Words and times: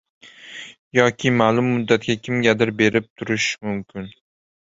yoki 0.99 1.33
ma’lum 1.41 1.67
muddatga 1.73 2.15
kimgadir 2.27 2.73
berib 2.81 3.13
turish 3.21 3.53
mumkin. 3.67 4.09